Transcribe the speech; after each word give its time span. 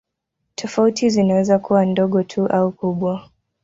Tofauti 0.55 1.09
zinaweza 1.09 1.59
kuwa 1.59 1.85
ndogo 1.85 2.23
tu 2.23 2.47
au 2.47 2.71
kubwa. 2.71 3.29